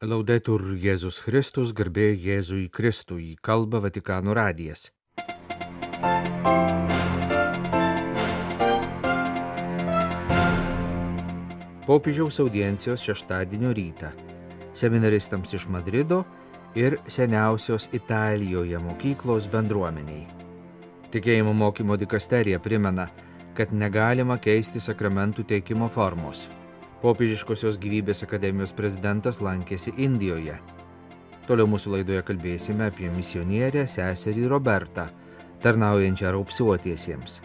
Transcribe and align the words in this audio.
Laudetur 0.00 0.62
Jėzus 0.80 1.18
Kristus, 1.20 1.74
garbė 1.76 2.14
Jėzui 2.16 2.70
Kristui, 2.72 3.34
kalba 3.44 3.82
Vatikano 3.84 4.32
radijas. 4.32 4.86
Popiežiaus 11.84 12.40
audiencijos 12.40 13.04
šeštadienio 13.04 13.74
rytą. 13.76 14.08
Seminaristams 14.72 15.52
iš 15.52 15.66
Madrido 15.68 16.22
ir 16.72 16.96
seniausios 17.04 17.90
Italijoje 17.92 18.80
mokyklos 18.80 19.50
bendruomeniai. 19.52 20.24
Tikėjimo 21.12 21.52
mokymo 21.52 22.00
dikasterija 22.00 22.62
primena, 22.64 23.10
kad 23.52 23.76
negalima 23.76 24.38
keisti 24.40 24.80
sakramentų 24.80 25.44
teikimo 25.52 25.92
formos. 25.92 26.46
Popiežiškosios 27.00 27.78
gyvybės 27.80 28.20
akademijos 28.26 28.74
prezidentas 28.76 29.38
lankėsi 29.40 29.94
Indijoje. 30.04 30.58
Toliau 31.46 31.64
mūsų 31.72 31.94
laidoje 31.94 32.20
kalbėsime 32.28 32.90
apie 32.90 33.08
misionierę 33.08 33.86
seserį 33.88 34.42
Robertą, 34.52 35.06
tarnaujančią 35.64 36.34
raupsuotiesiems. 36.36 37.38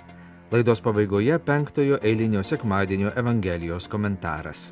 Laidos 0.52 0.84
pabaigoje 0.84 1.38
penktojo 1.40 2.02
eilinio 2.04 2.44
sekmadienio 2.44 3.14
Evangelijos 3.16 3.88
komentaras. 3.88 4.66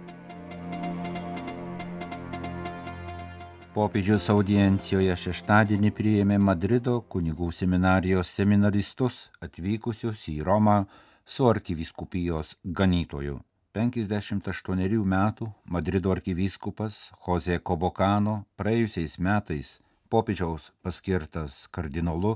Popiežius 3.74 4.28
audiencijoje 4.36 5.16
šeštadienį 5.24 5.94
priėmė 5.96 6.42
Madrido 6.44 7.00
kunigų 7.08 7.54
seminarijos 7.56 8.36
seminaristus 8.36 9.24
atvykusius 9.40 10.28
į 10.36 10.42
Romą 10.44 10.84
su 11.26 11.48
arkivyskupijos 11.48 12.58
ganytoju. 12.64 13.40
58 13.74 15.02
metų 15.02 15.48
Madrido 15.66 16.12
arkivyskupas 16.14 16.98
Jose 17.26 17.56
Kobokano 17.58 18.44
praėjusiais 18.54 19.16
metais 19.18 19.80
popiežiaus 20.14 20.68
paskirtas 20.86 21.56
kardinolu 21.74 22.36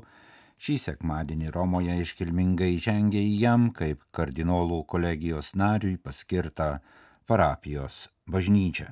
šį 0.58 0.78
sekmadienį 0.82 1.52
Romoje 1.54 2.00
iškilmingai 2.02 2.72
žengė 2.82 3.22
į 3.22 3.36
jam 3.44 3.68
kaip 3.70 4.02
kardinolų 4.18 4.80
kolegijos 4.90 5.52
nariui 5.54 6.00
paskirtą 6.02 6.80
parapijos 7.30 8.08
bažnyčią. 8.26 8.90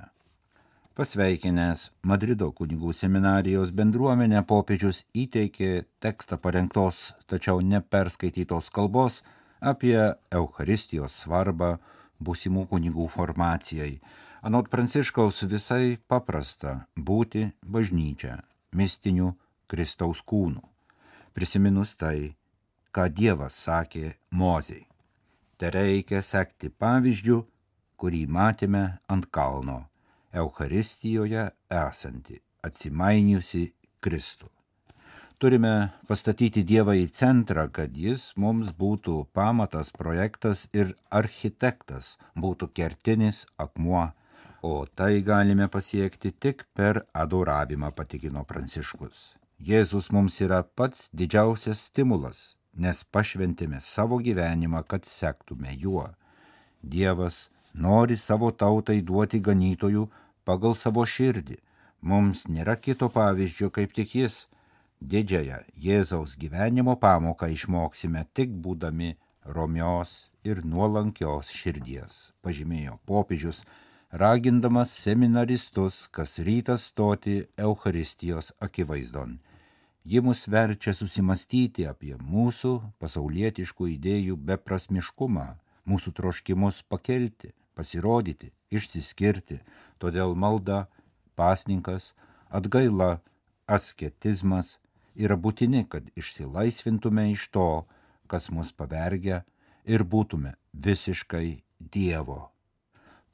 Pasveikinęs 0.93 1.89
Madrido 2.05 2.51
kunigų 2.53 2.93
seminarijos 2.93 3.73
bendruomenę 3.73 4.45
popiežius 4.45 5.01
įteikė 5.17 5.87
tekstą 5.97 6.37
parengtos, 6.37 7.09
tačiau 7.25 7.57
neperskaitytos 7.73 8.69
kalbos 8.69 9.23
apie 9.65 9.97
Eucharistijos 10.29 11.23
svarbą 11.25 11.79
būsimų 12.19 12.67
kunigų 12.71 13.07
formacijai. 13.11 13.99
Anot 14.45 14.69
Pranciškaus 14.69 15.41
visai 15.49 15.97
paprasta 16.07 16.85
būti 16.95 17.47
bažnyčia, 17.65 18.37
mistiniu 18.71 19.33
Kristaus 19.67 20.21
kūnu. 20.21 20.61
Prisiminus 21.33 21.95
tai, 21.99 22.35
ką 22.93 23.09
Dievas 23.09 23.57
sakė 23.65 24.13
Mozei. 24.31 24.85
Te 25.57 25.71
reikia 25.71 26.21
sekti 26.21 26.69
pavyzdžių, 26.69 27.41
kurį 27.99 28.25
matėme 28.27 28.85
ant 29.11 29.27
kalno 29.31 29.85
Eucharistijoje 30.35 31.47
esanti, 31.71 32.41
atsimainiusi 32.67 33.69
Kristų. 34.03 34.54
Turime 35.35 35.91
pastatyti 36.07 36.61
Dievą 36.63 36.93
į 36.95 37.09
centrą, 37.11 37.65
kad 37.67 37.97
jis 37.99 38.29
mums 38.39 38.69
būtų 38.71 39.25
pamatas, 39.35 39.89
projektas 39.91 40.61
ir 40.71 40.93
architektas, 41.11 42.13
būtų 42.39 42.69
kertinis 42.71 43.41
akmuo, 43.59 44.13
o 44.63 44.85
tai 44.87 45.19
galime 45.27 45.67
pasiekti 45.67 46.31
tik 46.31 46.63
per 46.73 47.01
adoravimą, 47.11 47.91
patikino 47.91 48.45
Pranciškus. 48.47 49.35
Jėzus 49.59 50.07
mums 50.15 50.39
yra 50.39 50.61
pats 50.63 51.09
didžiausias 51.11 51.83
stimulas, 51.89 52.55
nes 52.71 53.03
pašventėme 53.03 53.83
savo 53.83 54.21
gyvenimą, 54.23 54.85
kad 54.87 55.03
sektume 55.03 55.75
juo. 55.75 56.07
Dievas 56.81 57.49
nori 57.73 58.15
savo 58.15 58.53
tautai 58.55 59.01
duoti 59.01 59.43
ganytojų, 59.43 60.07
pagal 60.47 60.79
savo 60.79 61.03
širdį. 61.03 61.59
Mums 61.99 62.47
nėra 62.47 62.79
kito 62.79 63.11
pavyzdžio 63.11 63.73
kaip 63.75 63.91
tik 63.91 64.15
jis. 64.15 64.45
Didžiąją 65.01 65.57
Jėzaus 65.77 66.35
gyvenimo 66.39 66.95
pamoką 66.95 67.47
išmoksime 67.51 68.25
tik 68.33 68.49
būdami 68.63 69.15
romios 69.45 70.29
ir 70.43 70.63
nuolankios 70.65 71.51
širdies, 71.53 72.31
pažymėjo 72.41 72.99
popiežius, 73.05 73.63
ragindamas 74.11 74.93
seminaristus 74.95 76.07
kas 76.15 76.39
rytą 76.39 76.77
stoti 76.77 77.43
Eucharistijos 77.57 78.53
akivaizdon. 78.59 79.39
Ji 80.05 80.21
mus 80.21 80.45
verčia 80.47 80.93
susimastyti 80.93 81.85
apie 81.89 82.15
mūsų 82.15 82.73
pasaulietiškų 83.01 83.89
idėjų 83.97 84.37
beprasmiškumą, 84.37 85.47
mūsų 85.89 86.13
troškimus 86.17 86.83
pakelti, 86.89 87.51
pasirodyti, 87.75 88.51
išsiskirti, 88.71 89.59
todėl 89.99 90.35
malda, 90.37 90.85
pasninkas, 91.35 92.13
atgaila, 92.49 93.19
asketizmas 93.67 94.77
yra 95.15 95.37
būtini, 95.37 95.85
kad 95.89 96.07
išsilaisvintume 96.15 97.31
iš 97.31 97.47
to, 97.55 97.85
kas 98.27 98.51
mus 98.51 98.71
pavergia 98.71 99.43
ir 99.85 100.03
būtume 100.03 100.55
visiškai 100.73 101.61
Dievo. 101.79 102.51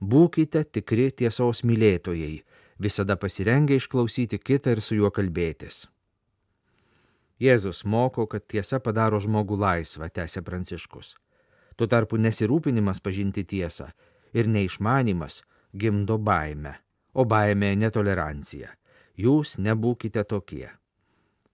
Būkite 0.00 0.64
tikri 0.64 1.10
tiesos 1.12 1.64
mylėtojai, 1.64 2.40
visada 2.80 3.16
pasirengę 3.20 3.76
išklausyti 3.76 4.38
kitą 4.38 4.76
ir 4.76 4.80
su 4.80 4.96
juo 4.96 5.10
kalbėtis. 5.12 5.86
Jėzus 7.40 7.84
moko, 7.84 8.26
kad 8.28 8.44
tiesa 8.48 8.80
padaro 8.84 9.20
žmogų 9.20 9.56
laisvą, 9.60 10.08
tęsė 10.12 10.42
Pranciškus. 10.44 11.14
Tuo 11.76 11.86
tarpu 11.86 12.18
nesirūpinimas 12.20 13.00
pažinti 13.02 13.44
tiesą 13.44 13.90
ir 14.34 14.48
neišmanimas 14.48 15.40
gimdo 15.76 16.18
baimę, 16.18 16.74
o 17.14 17.24
baimė 17.24 17.74
netoleranciją. 17.78 18.70
Jūs 19.20 19.58
nebūkite 19.60 20.24
tokie, 20.24 20.70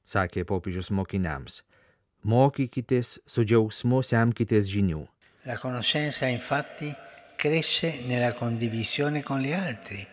sakė 0.07 0.45
popiežius 0.47 0.93
mokiniams. 0.95 1.63
Mokykitės 2.27 3.19
su 3.27 3.45
džiaugsmu, 3.47 4.03
semkitės 4.03 4.69
žinių. 4.71 5.05
La 5.47 5.57
conoscenza 5.59 6.27
infatti 6.27 6.91
cresce 7.39 8.03
nella 8.07 8.33
condivisione 8.35 9.23
con 9.23 9.43
gli 9.43 9.53
altri. 9.55 10.07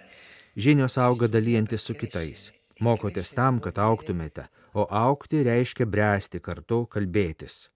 Žinios 0.55 0.97
auga 1.01 1.27
dalyjantis 1.27 1.81
su 1.87 1.95
kitais. 1.97 2.51
Mokotės 2.81 3.33
tam, 3.33 3.59
kad 3.61 3.79
auktumėte, 3.81 4.45
o 4.73 4.85
aukti 4.89 5.41
reiškia 5.45 5.87
bręsti 5.89 6.41
kartu, 6.41 6.83
kalbėtis. 6.89 7.72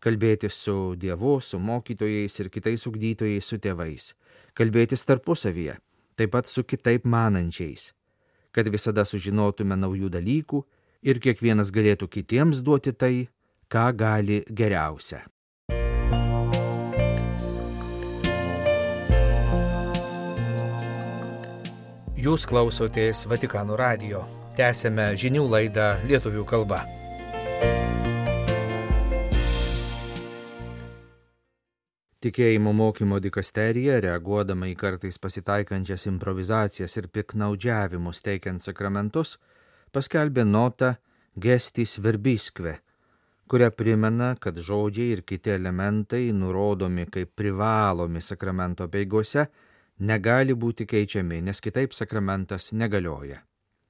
Kalbėtis 0.00 0.56
su 0.56 0.94
Dievu, 0.96 1.40
su 1.44 1.58
mokytojais 1.60 2.38
ir 2.40 2.48
kitais 2.48 2.86
ugdytojais, 2.88 3.44
su 3.44 3.58
tėvais. 3.60 4.14
Kalbėtis 4.56 5.04
tarpusavyje, 5.04 5.74
taip 6.16 6.30
pat 6.32 6.48
su 6.48 6.64
kitaip 6.64 7.04
manančiais. 7.04 7.90
Kad 8.50 8.70
visada 8.72 9.04
sužinotume 9.04 9.76
naujų 9.76 10.08
dalykų 10.14 10.62
ir 11.04 11.20
kiekvienas 11.20 11.68
galėtų 11.68 12.08
kitiems 12.16 12.62
duoti 12.64 12.94
tai, 12.96 13.28
ką 13.68 13.90
gali 13.92 14.40
geriausia. 14.48 15.20
Jūs 22.20 22.48
klausotės 22.48 23.26
Vatikano 23.28 23.76
radio. 23.80 24.24
Tęsėme 24.56 25.12
žinių 25.16 25.44
laidą 25.48 25.92
lietuvių 26.08 26.44
kalba. 26.48 26.80
Tikėjimo 32.20 32.74
mokymo 32.76 33.16
dikasterija, 33.24 33.94
reaguodama 34.04 34.66
į 34.68 34.74
kartais 34.76 35.16
pasitaikančias 35.16 36.02
improvizacijas 36.10 36.98
ir 37.00 37.08
piknaudžiavimus 37.08 38.20
teikiant 38.26 38.60
sakramentus, 38.60 39.38
paskelbė 39.88 40.44
notą 40.44 40.90
gestis 41.40 41.96
verbiskve, 41.96 42.74
kuria 43.48 43.70
primena, 43.72 44.34
kad 44.36 44.60
žodžiai 44.60 45.16
ir 45.16 45.24
kiti 45.24 45.54
elementai, 45.56 46.26
nurodomi 46.36 47.08
kaip 47.08 47.32
privalomi 47.40 48.20
sakramento 48.20 48.84
peigose, 48.92 49.46
negali 49.98 50.52
būti 50.52 50.84
keičiami, 50.92 51.40
nes 51.48 51.64
kitaip 51.64 51.96
sakramentas 51.96 52.74
negalioja. 52.76 53.40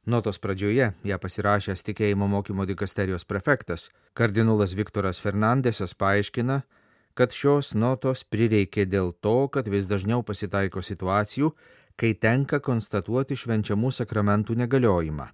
Notos 0.06 0.38
pradžioje 0.38 0.92
ją 1.02 1.18
pasirašęs 1.18 1.82
tikėjimo 1.82 2.30
mokymo 2.30 2.62
dikasterijos 2.70 3.26
prefektas, 3.26 3.90
kardinolas 4.14 4.78
Viktoras 4.78 5.18
Fernandesas 5.18 5.98
paaiškina, 5.98 6.62
kad 7.20 7.34
šios 7.36 7.74
notos 7.76 8.22
prireikė 8.24 8.86
dėl 8.88 9.10
to, 9.20 9.44
kad 9.52 9.66
vis 9.68 9.84
dažniau 9.84 10.22
pasitaiko 10.24 10.80
situacijų, 10.80 11.50
kai 12.00 12.14
tenka 12.16 12.62
konstatuoti 12.64 13.36
švenčiamų 13.36 13.90
sakramentų 13.92 14.56
negaliojimą. 14.62 15.26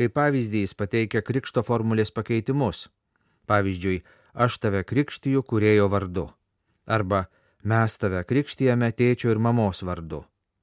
Kaip 0.00 0.14
pavyzdį 0.16 0.62
jis 0.64 0.72
pateikia 0.80 1.20
krikšto 1.20 1.60
formulės 1.66 2.08
pakeitimus. 2.16 2.86
Pavyzdžiui, 3.52 3.98
aš 4.32 4.56
tave 4.64 4.80
krikštiju 4.88 5.44
kurėjo 5.44 5.90
vardu. 5.92 6.24
Arba 6.88 7.26
mes 7.68 7.98
tave 8.00 8.24
krikštijame 8.24 8.88
tėčio 8.96 9.34
ir 9.34 9.42
mamos 9.44 9.84
vardu. 9.84 10.22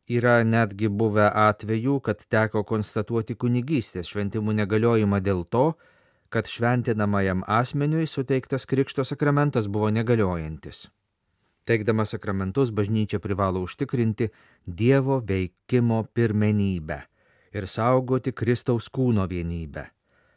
Yra 0.09 0.39
netgi 0.41 0.89
buvę 0.89 1.27
atvejų, 1.37 1.99
kad 2.01 2.25
teko 2.33 2.63
konstatuoti 2.65 3.37
kunigystės 3.37 4.09
šventimų 4.09 4.57
negaliojimą 4.63 5.21
dėl 5.21 5.45
to, 5.45 5.67
kad 6.29 6.47
šventinamajam 6.47 7.43
asmeniui 7.47 8.07
suteiktas 8.07 8.65
krikšto 8.65 9.03
sakramentas 9.03 9.67
buvo 9.67 9.89
negaliojantis. 9.89 10.87
Teikdama 11.67 12.05
sakramentus, 12.05 12.71
bažnyčia 12.71 13.19
privalo 13.19 13.59
užtikrinti 13.61 14.29
Dievo 14.65 15.19
veikimo 15.19 16.03
pirmenybę 16.13 16.99
ir 17.51 17.67
saugoti 17.67 18.31
Kristaus 18.31 18.87
kūno 18.89 19.27
vienybę. 19.27 19.83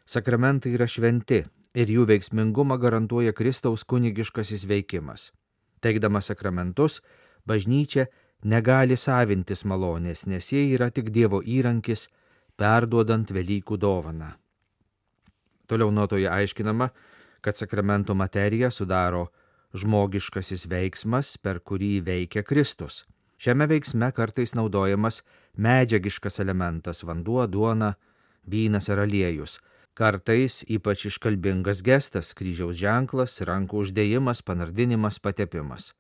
Sakramentai 0.07 0.75
yra 0.75 0.89
šventi 0.91 1.45
ir 1.75 1.93
jų 1.95 2.07
veiksmingumą 2.11 2.79
garantuoja 2.83 3.33
Kristaus 3.33 3.85
kunigiškasis 3.85 4.67
veikimas. 4.67 5.31
Teikdama 5.81 6.21
sakramentus, 6.21 7.01
bažnyčia 7.47 8.09
negali 8.43 8.97
savintis 8.97 9.65
malonės, 9.65 10.27
nes 10.27 10.51
jie 10.53 10.67
yra 10.75 10.91
tik 10.91 11.11
Dievo 11.15 11.43
įrankis, 11.43 12.09
perduodant 12.59 13.31
Velykų 13.31 13.79
dovaną. 13.79 14.35
Toliau 15.71 15.91
nuotoje 15.95 16.27
aiškinama, 16.27 16.89
kad 17.41 17.57
sakramento 17.57 18.15
materiją 18.15 18.71
sudaro 18.75 19.29
žmogiškasis 19.79 20.67
veiksmas, 20.67 21.37
per 21.39 21.61
kurį 21.63 22.01
veikia 22.03 22.43
Kristus. 22.43 23.05
Šiame 23.39 23.69
veiksme 23.71 24.09
kartais 24.13 24.57
naudojamas 24.59 25.23
medžiagiškas 25.55 26.41
elementas- 26.43 27.05
vanduo, 27.09 27.47
duona, 27.47 27.95
vynas 28.51 28.91
ar 28.91 29.07
aliejus. 29.07 29.61
Kartais 29.95 30.65
ypač 30.67 31.07
iškalbingas 31.07 31.83
gestas- 31.87 32.35
kryžiaus 32.39 32.75
ženklas, 32.75 33.39
rankų 33.41 33.87
uždėjimas, 33.87 34.43
panardinimas, 34.43 35.21
patepimas. 35.21 35.93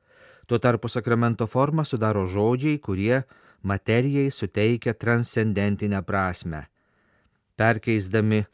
Tuo 0.48 0.58
tarpu 0.58 0.88
sakramento 0.88 1.46
formą 1.46 1.86
sudaro 1.86 2.26
žodžiai, 2.26 2.80
kurie 2.80 3.24
materijai 3.62 4.30
suteikia 4.30 4.94
transcendentinę 4.94 6.02
prasme, 6.02 6.66
perkeisdami 7.56 8.46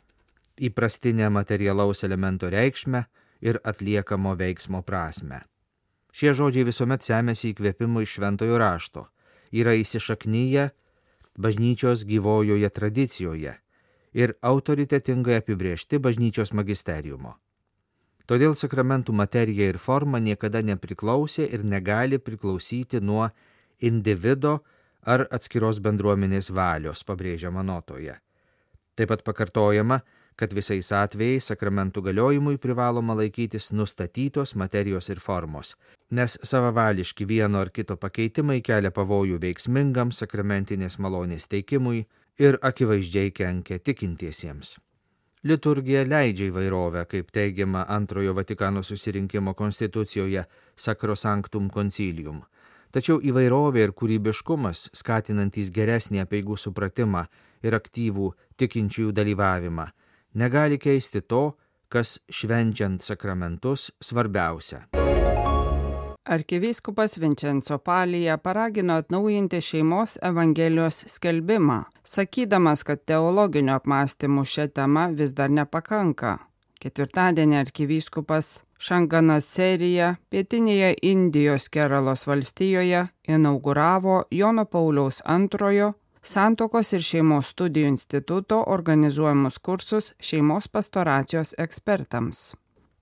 įprastinę 0.60 1.30
materialaus 1.30 2.04
elemento 2.04 2.50
reikšmę 2.50 3.04
ir 3.40 3.60
atliekamo 3.64 4.36
veiksmo 4.36 4.82
prasme. 4.82 5.42
Šie 6.16 6.32
žodžiai 6.32 6.64
visuomet 6.64 7.04
semėsi 7.04 7.52
įkvėpimu 7.52 8.02
iš 8.04 8.16
šventojo 8.16 8.56
rašto, 8.58 9.06
yra 9.52 9.76
įsišaknyje 9.76 10.70
bažnyčios 11.36 12.04
gyvojoje 12.08 12.70
tradicijoje 12.72 13.56
ir 14.16 14.32
autoritetingai 14.40 15.42
apibriežti 15.42 16.00
bažnyčios 16.00 16.54
magisteriumo. 16.56 17.36
Todėl 18.26 18.56
sakramentų 18.58 19.12
materija 19.14 19.68
ir 19.70 19.78
forma 19.78 20.18
niekada 20.18 20.62
nepriklausė 20.64 21.46
ir 21.52 21.62
negali 21.62 22.18
priklausyti 22.18 22.98
nuo 23.00 23.28
individo 23.78 24.58
ar 25.06 25.28
atskiros 25.30 25.78
bendruomenės 25.84 26.50
valios, 26.50 27.04
pabrėžiama 27.06 27.62
notoje. 27.62 28.16
Taip 28.96 29.12
pat 29.12 29.22
pakartojama, 29.22 30.00
kad 30.36 30.52
visais 30.52 30.92
atvejais 30.92 31.48
sakramentų 31.50 32.02
galiojimui 32.10 32.58
privaloma 32.60 33.16
laikytis 33.16 33.70
nustatytos 33.72 34.54
materijos 34.54 35.08
ir 35.12 35.20
formos, 35.20 35.74
nes 36.10 36.38
savavališki 36.42 37.26
vieno 37.26 37.60
ar 37.64 37.72
kito 37.72 37.96
pakeitimai 37.96 38.60
kelia 38.60 38.92
pavojų 38.92 39.40
veiksmingam 39.42 40.12
sakramentinės 40.12 40.98
malonės 40.98 41.48
teikimui 41.48 42.04
ir 42.38 42.58
akivaizdžiai 42.62 43.32
kenkia 43.32 43.78
tikintiesiems. 43.80 44.76
Liturgija 45.46 46.02
leidžia 46.04 46.50
įvairovę, 46.50 47.04
kaip 47.06 47.30
teigiama 47.30 47.84
antrojo 47.88 48.32
Vatikano 48.34 48.82
susirinkimo 48.82 49.54
konstitucijoje 49.54 50.42
Sacrosanctum 50.76 51.68
Concilium. 51.70 52.40
Tačiau 52.90 53.20
įvairovė 53.22 53.84
ir 53.84 53.92
kūrybiškumas, 53.92 54.88
skatinantys 54.96 55.70
geresnį 55.70 56.22
apieigų 56.24 56.56
supratimą 56.58 57.26
ir 57.62 57.76
aktyvų 57.78 58.32
tikinčiųjų 58.58 59.12
dalyvavimą, 59.12 59.86
negali 60.36 60.78
keisti 60.78 61.24
to, 61.24 61.56
kas 61.88 62.18
švenčiant 62.30 63.02
sakramentus 63.02 63.90
svarbiausia. 64.00 64.86
Arkivyskupas 66.26 67.18
Vincenzo 67.18 67.78
Palija 67.78 68.36
paragino 68.36 68.96
atnaujinti 68.98 69.60
šeimos 69.60 70.18
evangelijos 70.22 71.04
skelbimą, 71.06 71.84
sakydamas, 72.02 72.82
kad 72.82 73.04
teologinio 73.06 73.76
apmąstymų 73.78 74.42
šią 74.42 74.66
temą 74.74 75.04
vis 75.14 75.36
dar 75.38 75.50
nepakanka. 75.50 76.38
Ketvirtadienį 76.82 77.60
arkivyskupas 77.60 78.48
Šanganas 78.78 79.46
Serija 79.48 80.16
pietinėje 80.30 80.96
Indijos 81.08 81.70
Keralos 81.72 82.26
valstijoje 82.26 83.06
inauguravo 83.28 84.24
Jono 84.30 84.66
Pauliaus 84.66 85.22
antrojo 85.24 85.94
Santokos 86.26 86.88
ir 86.96 87.04
šeimos 87.06 87.52
studijų 87.52 87.86
instituto 87.92 88.56
organizuojamus 88.74 89.60
kursus 89.62 90.08
šeimos 90.18 90.66
pastoracijos 90.66 91.52
ekspertams. 91.62 92.40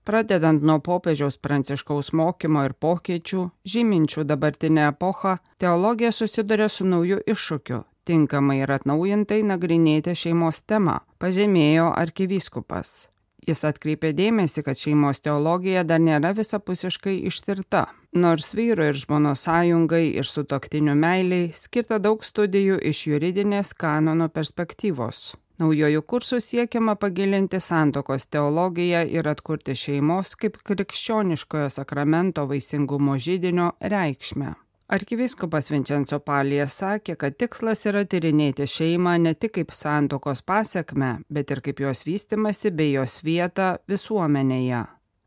Pradedant 0.05 0.61
nuo 0.61 0.75
popiežiaus 0.85 1.39
pranciškaus 1.41 2.11
mokymo 2.13 2.67
ir 2.67 2.75
pokyčių, 2.77 3.47
žyminčių 3.65 4.27
dabartinę 4.29 4.85
epochą, 4.91 5.39
teologija 5.57 6.11
susiduria 6.13 6.69
su 6.69 6.85
nauju 6.85 7.17
iššūkiu- 7.33 7.81
tinkamai 8.07 8.59
ir 8.61 8.75
atnaujintai 8.77 9.41
nagrinėti 9.41 10.13
šeimos 10.13 10.61
temą, 10.61 10.99
pažymėjo 11.17 11.89
arkivyskupas. 11.97 13.07
Jis 13.45 13.61
atkreipė 13.67 14.09
dėmesį, 14.17 14.63
kad 14.65 14.79
šeimos 14.79 15.21
teologija 15.21 15.83
dar 15.85 16.01
nėra 16.01 16.33
visapusiškai 16.33 17.19
ištirta. 17.29 17.85
Nors 18.17 18.55
vyro 18.57 18.87
ir 18.89 18.97
žmonos 18.97 19.45
sąjungai 19.45 20.07
ir 20.17 20.25
sutoktinių 20.25 20.95
meiliai 20.97 21.51
skirta 21.53 21.99
daug 22.01 22.25
studijų 22.25 22.79
iš 22.91 23.05
juridinės 23.11 23.75
kanono 23.77 24.31
perspektyvos. 24.33 25.35
Naujojų 25.61 26.01
kursų 26.09 26.41
siekiama 26.43 26.97
pagilinti 26.99 27.61
santokos 27.63 28.25
teologiją 28.27 29.05
ir 29.07 29.29
atkurti 29.31 29.77
šeimos 29.77 30.33
kaip 30.41 30.57
krikščioniškojo 30.67 31.69
sakramento 31.77 32.43
vaisingumo 32.49 33.15
žydinio 33.21 33.71
reikšmę. 33.79 34.55
Arkivyskupas 34.85 35.71
Vincenzo 35.73 36.19
Palija 36.21 36.67
sakė, 36.69 37.15
kad 37.17 37.33
tikslas 37.41 37.87
yra 37.89 38.03
tyrinėti 38.05 38.67
šeimą 38.69 39.15
ne 39.23 39.31
tik 39.33 39.55
kaip 39.57 39.73
santokos 39.73 40.43
pasiekme, 40.45 41.23
bet 41.33 41.49
ir 41.49 41.63
kaip 41.65 41.81
jos 41.81 42.03
vystimasi 42.05 42.69
bei 42.69 42.91
jos 42.93 43.23
vietą 43.25 43.79
visuomenėje. 43.89 44.83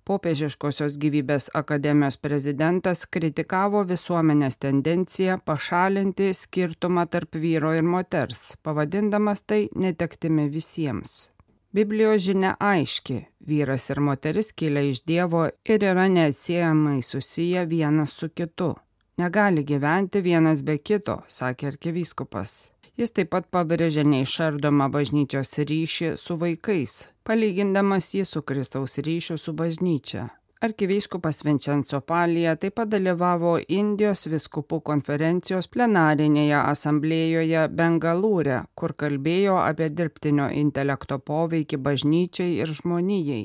Popiežiškosios 0.06 0.94
gyvybės 1.02 1.50
akademijos 1.58 2.20
prezidentas 2.22 3.02
kritikavo 3.10 3.82
visuomenės 3.90 4.60
tendenciją 4.62 5.40
pašalinti 5.44 6.30
skirtumą 6.32 7.08
tarp 7.10 7.34
vyro 7.34 7.74
ir 7.74 7.82
moters, 7.82 8.54
pavadindamas 8.62 9.42
tai 9.42 9.64
netektimi 9.74 10.46
visiems. 10.54 11.32
Biblijos 11.74 12.22
žinia 12.30 12.54
aiški- 12.62 13.24
vyras 13.50 13.90
ir 13.90 14.00
moteris 14.00 14.52
kilia 14.52 14.86
iš 14.86 15.02
Dievo 15.02 15.50
ir 15.64 15.80
yra 15.82 16.06
neatsiejamai 16.08 17.02
susiję 17.02 17.66
vienas 17.66 18.12
su 18.12 18.28
kitu. 18.28 18.76
Negali 19.18 19.64
gyventi 19.64 20.20
vienas 20.22 20.60
be 20.62 20.76
kito, 20.78 21.16
sakė 21.26 21.72
arkivyskupas. 21.72 22.52
Jis 22.98 23.10
taip 23.16 23.32
pat 23.32 23.48
pabrėžė 23.50 24.04
neišardomą 24.06 24.86
bažnyčios 24.94 25.56
ryšį 25.70 26.10
su 26.22 26.36
vaikais, 26.38 26.94
palygindamas 27.26 28.12
jį 28.14 28.22
su 28.30 28.44
Kristaus 28.46 28.94
ryšiu 29.02 29.34
su 29.42 29.56
bažnyčia. 29.58 30.28
Arkivyskupas 30.62 31.42
Vincenzo 31.46 31.98
Palija 32.00 32.54
taip 32.62 32.78
pat 32.78 32.94
dalyvavo 32.94 33.56
Indijos 33.66 34.26
viskupų 34.30 34.80
konferencijos 34.92 35.66
plenarinėje 35.74 36.62
asamblėjoje 36.62 37.68
Bengalūre, 37.74 38.64
kur 38.78 38.94
kalbėjo 38.94 39.58
apie 39.66 39.90
dirbtinio 39.90 40.46
intelekto 40.62 41.18
poveikį 41.18 41.82
bažnyčiai 41.90 42.60
ir 42.62 42.74
žmonijai 42.82 43.44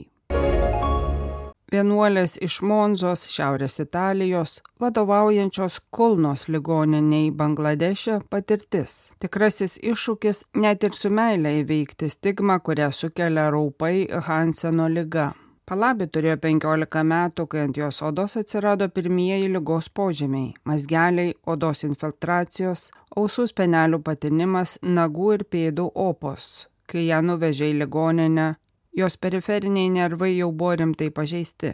vienuolės 1.74 2.38
iš 2.46 2.60
Monzos, 2.62 3.26
Šiaurės 3.34 3.80
Italijos, 3.82 4.60
vadovaujančios 4.82 5.80
Kulnos 5.94 6.48
ligoniniai 6.54 7.32
Bangladeše 7.34 8.20
patirtis. 8.30 9.12
Tikrasis 9.24 9.80
iššūkis 9.82 10.44
net 10.64 10.84
ir 10.86 10.98
su 10.98 11.10
meilė 11.10 11.60
įveikti 11.64 12.12
stigmą, 12.14 12.60
kurią 12.66 12.92
sukelia 12.94 13.50
raupai 13.54 14.10
Hanseno 14.28 14.90
lyga. 14.92 15.32
Palabi 15.64 16.10
turėjo 16.12 16.36
15 16.44 17.04
metų, 17.08 17.46
kai 17.48 17.62
ant 17.66 17.78
jos 17.80 18.02
odos 18.04 18.36
atsirado 18.42 18.90
pirmieji 18.92 19.48
lygos 19.54 19.88
požymiai- 19.90 20.52
mazgeliai, 20.70 21.34
odos 21.48 21.86
infiltracijos, 21.88 22.92
ausų 23.16 23.48
spenelių 23.48 24.02
patinimas, 24.04 24.78
nagų 24.84 25.34
ir 25.34 25.46
pėdų 25.46 25.88
opos. 25.96 26.68
Kai 26.86 27.08
ją 27.08 27.22
nuvežė 27.24 27.72
į 27.72 27.78
ligoninę, 27.80 28.56
jos 28.94 29.18
periferiniai 29.18 29.90
nervai 29.90 30.38
jau 30.38 30.52
buvo 30.52 30.76
rimtai 30.76 31.10
pažeisti. 31.10 31.74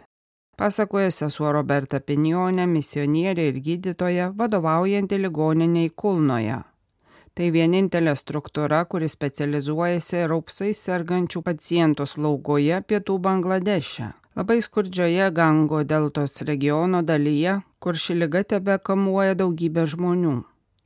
Pasakoja 0.56 1.10
sesuo 1.10 1.52
Roberta 1.56 2.00
Pinionė, 2.00 2.66
misionierė 2.68 3.46
ir 3.48 3.60
gydytoja, 3.64 4.26
vadovaujanti 4.36 5.16
ligoniniai 5.20 5.92
Kulnoje. 5.96 6.58
Tai 7.34 7.48
vienintelė 7.54 8.12
struktūra, 8.18 8.82
kuri 8.84 9.08
specializuojasi 9.08 10.26
raupsais 10.28 10.82
sergančių 10.84 11.40
pacientų 11.46 12.04
slaugoje 12.04 12.82
pietų 12.84 13.18
Bangladeše. 13.24 14.12
Labai 14.36 14.60
skurdžioje 14.62 15.30
Gango 15.32 15.82
deltos 15.84 16.42
regiono 16.42 17.00
dalyje, 17.02 17.60
kur 17.80 17.96
ši 17.96 18.20
lyga 18.20 18.44
tebe 18.44 18.76
kamuoja 18.78 19.38
daugybę 19.38 19.88
žmonių 19.88 20.36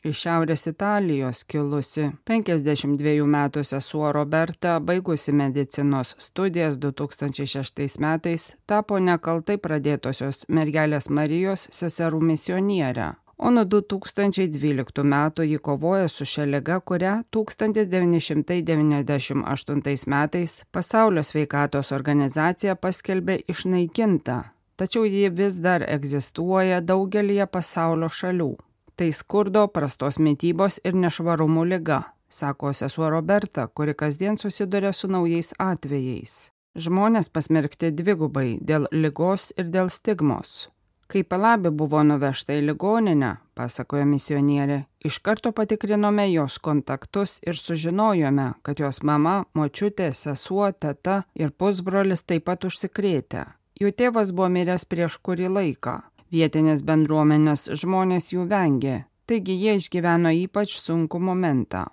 iš 0.05 0.19
Šiaurės 0.21 0.67
Italijos 0.69 1.45
kilusi 1.49 2.11
52 2.29 3.25
metų 3.35 3.63
sesuo 3.65 4.13
Roberta, 4.13 4.77
baigusi 4.81 5.33
medicinos 5.33 6.15
studijas 6.21 6.77
2006 6.79 8.01
metais, 8.05 8.57
tapo 8.67 8.99
nekaltai 9.01 9.57
pradėtosios 9.57 10.45
mergelės 10.49 11.11
Marijos 11.11 11.69
seserų 11.73 12.21
misionierę. 12.21 13.15
O 13.37 13.51
nuo 13.51 13.65
2012 13.67 15.03
metų 15.03 15.43
ji 15.49 15.59
kovoja 15.59 16.09
su 16.09 16.25
šia 16.25 16.45
liga, 16.47 16.81
kurią 16.81 17.25
1998 17.35 20.07
metais 20.07 20.65
Pasaulio 20.71 21.23
sveikatos 21.23 21.93
organizacija 21.93 22.77
paskelbė 22.77 23.39
išnaikinta, 23.51 24.45
tačiau 24.77 25.05
ji 25.05 25.31
vis 25.31 25.61
dar 25.65 25.83
egzistuoja 25.89 26.81
daugelie 26.81 27.47
pasaulio 27.47 28.09
šalių. 28.09 28.57
Tai 28.97 29.13
skurdo, 29.13 29.67
prastos 29.75 30.21
mytybos 30.23 30.77
ir 30.87 30.95
nešvarumų 30.95 31.65
lyga, 31.67 31.97
sako 32.31 32.71
sesuo 32.73 33.09
Roberta, 33.11 33.67
kuri 33.67 33.95
kasdien 33.95 34.39
susiduria 34.39 34.93
su 34.93 35.11
naujais 35.11 35.51
atvejais. 35.59 36.53
Žmonės 36.79 37.31
pasmerkti 37.35 37.91
dvigubai 37.91 38.61
dėl 38.63 38.87
lygos 38.95 39.51
ir 39.59 39.73
dėl 39.75 39.91
stigmos. 39.91 40.69
Kai 41.11 41.25
palabi 41.27 41.71
buvo 41.75 42.01
nuvežta 42.07 42.55
į 42.55 42.63
ligoninę, 42.69 43.35
pasakojo 43.59 44.07
misionierė, 44.09 44.79
iš 45.05 45.19
karto 45.27 45.53
patikrinome 45.53 46.25
jos 46.31 46.61
kontaktus 46.63 47.41
ir 47.45 47.59
sužinojome, 47.59 48.47
kad 48.63 48.81
jos 48.81 49.03
mama, 49.03 49.45
močiutė, 49.55 50.13
sesuo, 50.15 50.71
teta 50.73 51.25
ir 51.35 51.51
pusbrolis 51.51 52.25
taip 52.25 52.47
pat 52.49 52.65
užsikrėtė. 52.71 53.45
Jų 53.75 53.91
tėvas 53.99 54.31
buvo 54.31 54.49
miręs 54.55 54.87
prieš 54.87 55.19
kurį 55.19 55.51
laiką, 55.51 55.99
Vietinės 56.35 56.83
bendruomenės 56.83 57.69
žmonės 57.81 58.33
jų 58.35 58.49
vengė, 58.51 59.05
taigi 59.31 59.55
jie 59.55 59.77
išgyveno 59.79 60.33
ypač 60.45 60.79
sunku 60.81 61.21
momentą. 61.23 61.85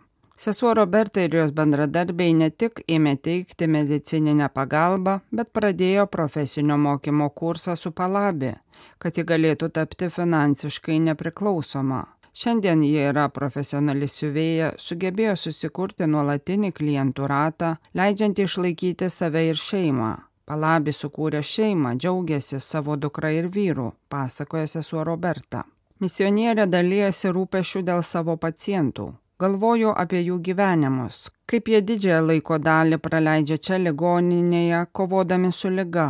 Sesuo 0.41 0.71
Roberta 0.73 1.21
ir 1.21 1.35
jos 1.37 1.51
bendradarbiai 1.53 2.33
ne 2.33 2.47
tik 2.49 2.79
ėmė 2.89 3.13
teikti 3.21 3.67
medicininę 3.69 4.47
pagalbą, 4.49 5.19
bet 5.29 5.51
pradėjo 5.53 6.07
profesinio 6.09 6.79
mokymo 6.81 7.27
kursą 7.29 7.75
su 7.77 7.91
palabi, 7.99 8.55
kad 8.97 9.19
ji 9.19 9.27
galėtų 9.31 9.69
tapti 9.75 10.09
finansiškai 10.09 10.97
nepriklausoma. 11.11 12.01
Šiandien 12.33 12.81
ji 12.87 13.05
yra 13.11 13.27
profesionali 13.29 14.09
siuvėja, 14.09 14.73
sugebėjo 14.81 15.37
susikurti 15.37 16.09
nuolatinį 16.09 16.73
klientų 16.73 17.29
ratą, 17.29 17.75
leidžiantį 17.93 18.49
išlaikyti 18.49 19.13
save 19.13 19.45
ir 19.51 19.59
šeimą. 19.59 20.13
Palabi 20.51 20.91
sukūrė 20.91 21.39
šeimą, 21.47 21.93
džiaugiasi 21.95 22.57
savo 22.59 22.97
dukra 22.99 23.29
ir 23.31 23.45
vyru, 23.47 23.85
pasakoja 24.11 24.67
sesuo 24.67 25.05
Roberta. 25.07 25.61
Misionierė 26.03 26.65
dalyjasi 26.67 27.29
rūpešių 27.37 27.81
dėl 27.87 28.01
savo 28.03 28.33
pacientų. 28.35 29.05
Galvoju 29.39 29.93
apie 30.03 30.19
jų 30.25 30.41
gyvenimus, 30.47 31.19
kaip 31.47 31.71
jie 31.71 31.79
didžiąją 31.91 32.17
laiko 32.25 32.57
dalį 32.59 32.99
praleidžia 33.05 33.57
čia 33.67 33.79
ligoninėje, 33.79 34.81
kovodami 34.91 35.53
su 35.55 35.71
lyga. 35.71 36.09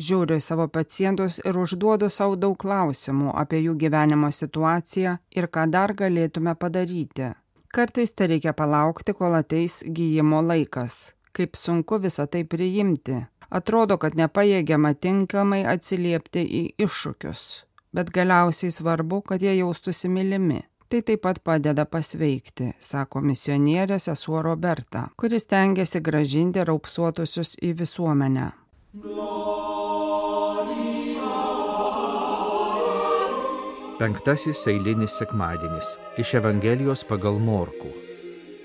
Žiūriu 0.00 0.38
į 0.40 0.44
savo 0.46 0.66
pacientus 0.78 1.36
ir 1.44 1.58
užduodu 1.60 2.08
savo 2.08 2.38
daug 2.46 2.56
klausimų 2.64 3.34
apie 3.42 3.60
jų 3.66 3.76
gyvenimo 3.82 4.30
situaciją 4.32 5.18
ir 5.36 5.50
ką 5.52 5.66
dar 5.74 5.92
galėtume 6.00 6.56
padaryti. 6.56 7.28
Kartais 7.68 8.16
tai 8.16 8.32
reikia 8.32 8.56
palaukti, 8.56 9.12
kol 9.12 9.36
ateis 9.42 9.82
gyjimo 9.84 10.40
laikas. 10.40 11.10
Kaip 11.36 11.60
sunku 11.60 12.00
visą 12.00 12.24
tai 12.28 12.44
priimti 12.44 13.20
atrodo, 13.52 13.98
kad 14.00 14.16
nepajėgiama 14.18 14.94
tinkamai 14.96 15.62
atsiliepti 15.68 16.42
į 16.42 16.62
iššūkius, 16.86 17.46
bet 17.96 18.12
galiausiai 18.14 18.72
svarbu, 18.72 19.22
kad 19.28 19.44
jie 19.44 19.56
jaustųsi 19.60 20.10
mylimi. 20.12 20.62
Tai 20.92 21.00
taip 21.08 21.22
pat 21.24 21.38
padeda 21.40 21.86
pasveikti, 21.88 22.74
sako 22.76 23.22
misionierė 23.24 23.96
sesuo 23.96 24.42
Roberta, 24.44 25.06
kuris 25.16 25.48
tengiasi 25.48 26.02
gražinti 26.04 26.66
raupsuotusius 26.68 27.56
į 27.64 27.72
visuomenę. 27.78 28.50
Penktasis 34.02 34.66
eilinis 34.68 35.16
sekmadienis 35.16 35.94
iš 36.20 36.36
Evangelijos 36.42 37.06
pagal 37.08 37.40
Morkų. 37.40 38.11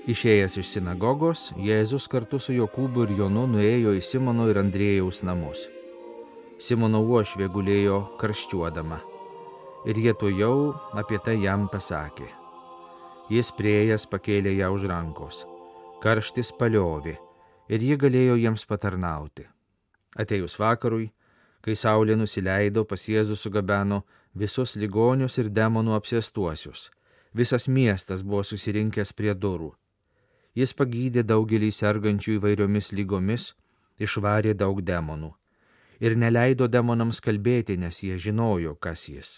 Išėjęs 0.08 0.54
iš 0.56 0.68
sinagogos, 0.72 1.40
Jėzus 1.60 2.06
kartu 2.08 2.38
su 2.40 2.54
Jokūbu 2.56 3.02
ir 3.04 3.10
Jonu 3.18 3.42
nuėjo 3.52 3.90
į 3.92 4.00
Simono 4.00 4.46
ir 4.48 4.56
Andrėjaus 4.56 5.18
namus. 5.20 5.66
Simono 6.56 7.02
uošvė 7.04 7.50
gulėjo 7.52 7.98
karščiuodama 8.16 9.02
ir 9.84 9.98
jie 10.00 10.14
to 10.16 10.30
jau 10.32 10.70
apie 10.96 11.18
tai 11.26 11.34
jam 11.42 11.66
pasakė. 11.68 12.24
Jis 13.28 13.50
priejas 13.58 14.06
pakėlė 14.08 14.54
ją 14.56 14.70
už 14.72 14.86
rankos, 14.88 15.42
karštis 16.00 16.54
paliovė 16.56 17.18
ir 17.68 17.84
ji 17.84 17.98
galėjo 18.00 18.38
jiems 18.40 18.64
patarnauti. 18.64 19.44
Atėjus 20.16 20.56
vakarui, 20.56 21.10
kai 21.60 21.76
saulė 21.76 22.16
nusileido, 22.16 22.86
pas 22.88 23.04
Jėzų 23.04 23.36
sugabeno 23.36 24.06
visus 24.32 24.72
ligonius 24.80 25.36
ir 25.36 25.52
demonų 25.52 25.98
apsėstuosius. 26.00 26.88
Visas 27.36 27.68
miestas 27.68 28.24
buvo 28.24 28.40
susirinkęs 28.40 29.12
prie 29.12 29.36
durų 29.36 29.74
Jis 30.58 30.72
pagydė 30.74 31.22
daugelį 31.22 31.68
sergančių 31.74 32.38
įvairiomis 32.38 32.90
lygomis, 32.98 33.52
išvarė 34.02 34.54
daug 34.58 34.80
demonų. 34.82 35.30
Ir 36.02 36.16
neleido 36.18 36.66
demonams 36.70 37.20
kalbėti, 37.22 37.76
nes 37.78 38.02
jie 38.02 38.18
žinojo, 38.18 38.74
kas 38.74 39.04
jis. 39.10 39.30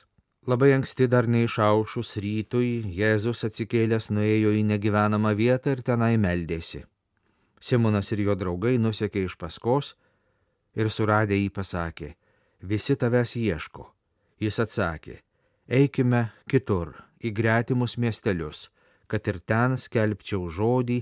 Labai 0.48 0.70
anksti 0.72 1.08
dar 1.12 1.28
neišaušus 1.28 2.14
rytui, 2.24 2.70
Jėzus 2.96 3.44
atsikėlęs 3.48 4.08
nuėjo 4.16 4.54
į 4.56 4.62
negyvenamą 4.70 5.34
vietą 5.36 5.74
ir 5.76 5.82
tenai 5.84 6.14
meldėsi. 6.16 6.86
Simonas 7.60 8.08
ir 8.16 8.24
jo 8.24 8.36
draugai 8.40 8.78
nusekė 8.80 9.26
iš 9.28 9.36
paskos 9.36 9.92
ir 10.72 10.88
suradę 10.88 11.36
jį 11.36 11.50
pasakė, 11.52 12.14
visi 12.64 12.96
tavęs 12.96 13.36
ieško. 13.36 13.84
Jis 14.40 14.56
atsakė, 14.64 15.20
eikime 15.68 16.30
kitur, 16.48 16.96
į 17.20 17.34
gretimus 17.36 17.98
miestelius 18.00 18.70
kad 19.11 19.26
ir 19.26 19.40
ten 19.43 19.75
skelbčiau 19.81 20.47
žodį, 20.49 21.00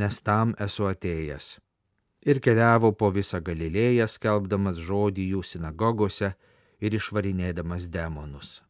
nes 0.00 0.22
tam 0.24 0.56
esu 0.58 0.88
atėjęs. 0.88 1.58
ir 2.22 2.38
keliavo 2.40 2.92
po 2.94 3.10
visą 3.10 3.40
Galilėją, 3.42 4.06
skelbdamas 4.06 4.78
žodį 4.78 5.28
jų 5.34 5.42
sinagogose 5.42 6.32
ir 6.82 6.94
išvarinėdamas 6.94 7.88
demonus. 7.90 8.60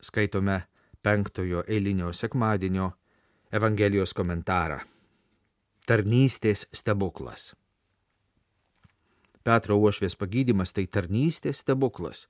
Skaitome 0.00 0.62
penktojo 1.02 1.64
eilinio 1.66 2.12
sekmadienio 2.12 2.92
Evangelijos 3.54 4.12
komentarą. 4.14 4.80
Tarnystės 5.86 6.66
stebuklas. 6.74 7.54
Petro 9.46 9.76
uošvės 9.78 10.18
pagydymas 10.18 10.74
tai 10.74 10.88
tarnystės 10.90 11.62
stebuklas, 11.62 12.24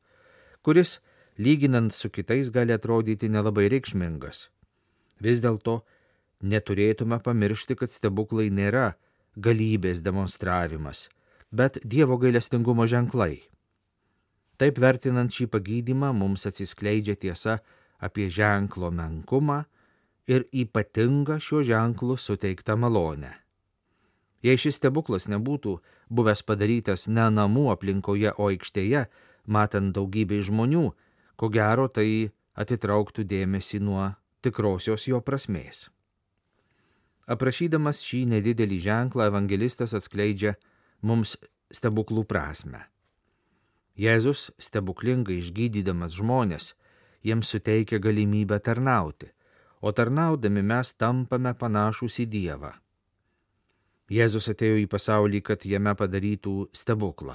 kuris, 0.61 0.99
lyginant 1.41 1.95
su 1.97 2.11
kitais, 2.13 2.51
gali 2.53 2.77
atrodyti 2.77 3.31
nelabai 3.33 3.71
reikšmingas. 3.73 4.51
Vis 5.21 5.41
dėlto 5.41 5.81
neturėtume 6.43 7.19
pamiršti, 7.25 7.77
kad 7.77 7.93
stebuklai 7.93 8.51
nėra 8.51 8.95
galybės 9.37 10.03
demonstravimas, 10.05 11.09
bet 11.53 11.79
Dievo 11.85 12.19
gailestingumo 12.21 12.87
ženklai. 12.89 13.47
Taip 14.57 14.79
vertinant 14.81 15.33
šį 15.33 15.51
pagydymą 15.53 16.13
mums 16.17 16.47
atsiskleidžia 16.49 17.17
tiesa 17.21 17.59
apie 18.01 18.29
ženklo 18.33 18.91
menkumą 18.91 19.65
ir 20.27 20.47
ypatingą 20.53 21.37
šio 21.41 21.63
ženklu 21.65 22.17
suteiktą 22.17 22.77
malonę. 22.77 23.33
Jei 24.45 24.57
šis 24.61 24.79
stebuklas 24.81 25.27
nebūtų 25.33 25.79
buvęs 26.13 26.43
padarytas 26.47 27.07
ne 27.09 27.27
namų 27.33 27.71
aplinkoje, 27.73 28.33
o 28.37 28.49
aikštėje, 28.53 29.07
matant 29.47 29.95
daugybę 29.97 30.41
žmonių, 30.45 30.91
ko 31.37 31.49
gero 31.53 31.89
tai 31.89 32.33
atitrauktų 32.57 33.25
dėmesį 33.29 33.81
nuo 33.85 34.13
tikrosios 34.47 35.07
jo 35.11 35.21
prasmės. 35.21 35.89
Aprašydamas 37.27 38.05
šį 38.07 38.23
nedidelį 38.37 38.79
ženklą, 38.87 39.27
evangelistas 39.33 39.97
atskleidžia 39.99 40.55
mums 41.03 41.35
stebuklų 41.75 42.23
prasme. 42.31 42.85
Jėzus 43.99 44.51
stebuklingai 44.63 45.41
išgydydamas 45.41 46.15
žmonės 46.21 46.75
jiems 47.27 47.51
suteikia 47.51 47.99
galimybę 47.99 48.59
tarnauti, 48.61 49.33
o 49.81 49.93
tarnaudami 49.93 50.63
mes 50.63 50.93
tampame 50.95 51.53
panašus 51.59 52.21
į 52.23 52.27
Dievą. 52.35 52.73
Jėzus 54.13 54.47
atėjo 54.53 54.79
į 54.85 54.87
pasaulį, 54.87 55.41
kad 55.43 55.67
jame 55.67 55.97
padarytų 55.99 56.69
stebuklą, 56.77 57.35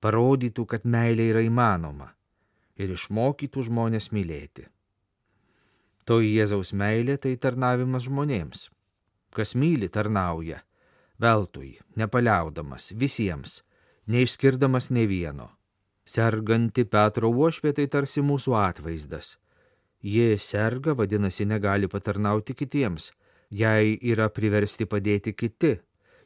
parodytų, 0.00 0.64
kad 0.64 0.88
meilė 0.88 1.28
yra 1.34 1.44
įmanoma 1.44 2.14
ir 2.80 2.94
išmokytų 2.94 3.66
žmonės 3.68 4.08
mylėti. 4.14 4.64
Toji 6.08 6.32
Jėzaus 6.38 6.72
meilė 6.72 7.18
tai 7.20 7.34
tarnavimas 7.36 8.06
žmonėms. 8.08 8.68
Kas 9.36 9.52
myli, 9.52 9.90
tarnauja, 9.92 10.62
veltui, 11.20 11.76
nepaliaudamas, 12.00 12.94
visiems, 12.96 13.60
neišskirdamas 14.08 14.88
ne 14.96 15.04
vieno 15.06 15.50
Serganti 16.08 16.86
Petro 16.88 17.28
uošvė 17.28 17.74
tai 17.76 17.84
tarsi 17.92 18.22
mūsų 18.24 18.54
atvaizdas. 18.56 19.34
Ji 20.00 20.38
serga, 20.40 20.94
vadinasi, 20.96 21.44
negali 21.44 21.90
patarnauti 21.90 22.54
kitiems. 22.56 23.10
Jai 23.50 23.98
yra 24.12 24.30
priversti 24.32 24.86
padėti 24.88 25.34
kiti. 25.36 25.74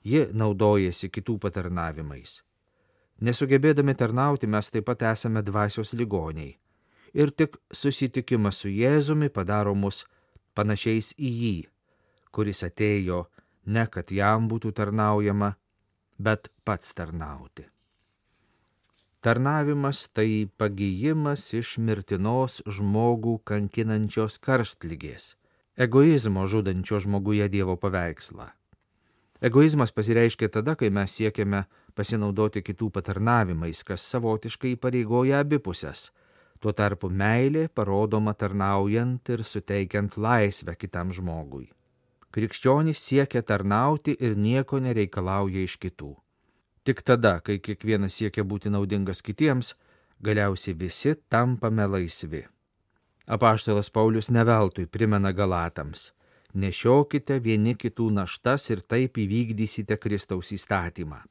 Ji 0.07 0.29
naudojasi 0.39 1.11
kitų 1.11 1.39
patarnavimais. 1.43 2.37
Nesugebėdami 3.27 3.95
tarnauti 3.99 4.47
mes 4.47 4.71
taip 4.71 4.87
pat 4.87 5.03
esame 5.11 5.43
dvasios 5.43 5.95
ligoniai. 5.99 6.55
Ir 7.13 7.31
tik 7.31 7.59
susitikimas 7.73 8.63
su 8.63 8.71
Jėzumi 8.73 9.29
padaro 9.29 9.75
mus 9.75 10.05
panašiais 10.57 11.13
į 11.19 11.33
jį, 11.43 11.57
kuris 12.33 12.63
atėjo 12.65 13.27
ne 13.67 13.85
kad 13.87 14.11
jam 14.11 14.49
būtų 14.49 14.73
tarnaujama, 14.79 15.53
bet 16.19 16.49
pats 16.65 16.95
tarnauti. 16.95 17.69
Tarnavimas 19.23 20.09
tai 20.11 20.49
pagyjimas 20.59 21.45
iš 21.55 21.77
mirtinos 21.79 22.59
žmogų 22.67 23.37
kankinančios 23.47 24.41
karštlygės, 24.43 25.37
egoizmo 25.79 26.49
žudančio 26.51 26.99
žmoguje 27.05 27.47
Dievo 27.53 27.77
paveikslą. 27.79 28.49
Egoizmas 29.43 29.91
pasireiškia 29.95 30.49
tada, 30.49 30.75
kai 30.79 30.91
mes 30.91 31.15
siekiame 31.15 31.65
pasinaudoti 31.95 32.63
kitų 32.67 32.91
patarnavimais, 32.95 33.85
kas 33.87 34.03
savotiškai 34.11 34.75
pareigoja 34.79 35.41
abipusės. 35.43 36.11
Tuo 36.63 36.71
tarpu 36.79 37.09
meilė 37.11 37.67
parodoma 37.75 38.37
tarnaujant 38.39 39.31
ir 39.35 39.41
suteikiant 39.43 40.15
laisvę 40.15 40.77
kitam 40.79 41.11
žmogui. 41.11 41.67
Krikščionys 42.33 43.03
siekia 43.03 43.43
tarnauti 43.43 44.15
ir 44.15 44.37
nieko 44.39 44.79
nereikalauja 44.79 45.67
iš 45.67 45.75
kitų. 45.83 46.13
Tik 46.87 47.03
tada, 47.03 47.41
kai 47.43 47.59
kiekvienas 47.59 48.15
siekia 48.15 48.47
būti 48.47 48.71
naudingas 48.71 49.25
kitiems, 49.27 49.75
galiausiai 50.23 50.79
visi 50.79 51.17
tampame 51.29 51.87
laisvi. 51.87 52.47
Apaštalas 53.27 53.91
Paulius 53.91 54.31
neveltui 54.31 54.87
primena 54.87 55.33
Galatams- 55.33 56.13
nešiokite 56.63 57.43
vieni 57.43 57.75
kitų 57.75 58.11
naštas 58.11 58.71
ir 58.71 58.81
taip 58.81 59.19
įvykdysite 59.19 59.99
Kristaus 59.99 60.53
įstatymą. 60.53 61.23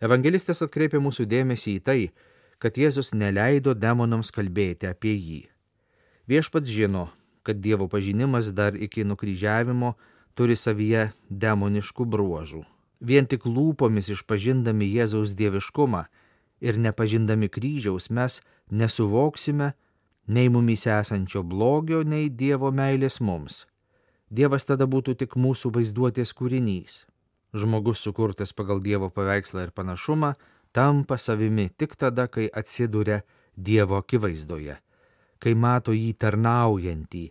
Evangelistas 0.00 0.62
atkreipia 0.62 0.98
mūsų 0.98 1.26
dėmesį 1.26 1.78
į 1.78 1.82
tai, 1.82 2.12
kad 2.62 2.78
Jėzus 2.78 3.10
neleido 3.14 3.74
demonams 3.74 4.30
kalbėti 4.30 4.86
apie 4.86 5.16
jį. 5.16 5.40
Viešpats 6.30 6.70
žino, 6.70 7.08
kad 7.42 7.58
Dievo 7.58 7.88
pažinimas 7.90 8.52
dar 8.54 8.78
iki 8.78 9.02
nukryžiavimo 9.02 9.96
turi 10.38 10.54
savyje 10.56 11.10
demoniškų 11.28 12.06
bruožų 12.06 12.62
Vien 13.02 13.26
tik 13.26 13.42
lūpomis 13.50 14.12
išpažindami 14.14 14.86
Jėzaus 14.86 15.32
dieviškumą 15.34 16.04
ir 16.62 16.76
nepažindami 16.78 17.48
kryžiaus 17.50 18.06
mes 18.14 18.38
nesuvoksime 18.70 19.72
nei 20.30 20.46
mumise 20.54 20.92
esančio 20.94 21.42
blogio, 21.42 22.04
nei 22.06 22.30
Dievo 22.30 22.70
meilės 22.70 23.18
mums. 23.18 23.64
Dievas 24.30 24.68
tada 24.68 24.86
būtų 24.86 25.16
tik 25.18 25.34
mūsų 25.34 25.72
vaizduotės 25.74 26.30
kūrinys. 26.38 27.02
Žmogus 27.52 27.98
sukurtas 28.06 28.54
pagal 28.54 28.78
Dievo 28.80 29.10
paveikslą 29.10 29.66
ir 29.66 29.74
panašumą 29.74 30.36
tampa 30.72 31.18
savimi 31.18 31.68
tik 31.76 31.96
tada, 31.96 32.28
kai 32.28 32.48
atsiduria 32.52 33.22
Dievo 33.56 33.98
akivaizdoje, 34.00 34.78
kai 35.38 35.52
mato 35.54 35.92
jį 35.92 36.14
tarnaujantį 36.16 37.24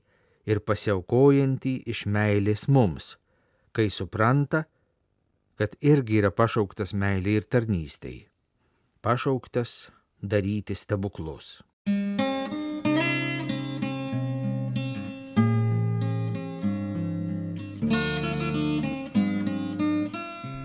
ir 0.45 0.61
pasiaukojantį 0.61 1.73
iš 1.89 2.05
meilės 2.05 2.67
mums, 2.69 3.15
kai 3.73 3.89
supranta, 3.89 4.67
kad 5.57 5.73
irgi 5.81 6.21
yra 6.21 6.29
pašauktas 6.29 6.93
meiliai 6.93 7.41
ir 7.41 7.49
tarnystei. 7.49 8.19
Pašauktas 9.01 9.89
daryti 10.21 10.77
stebuklus. 10.77 11.61